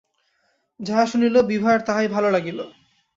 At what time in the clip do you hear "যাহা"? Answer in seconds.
0.79-1.03